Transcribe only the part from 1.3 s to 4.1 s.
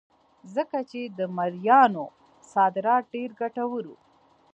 مریانو صادرات ډېر ګټور وو.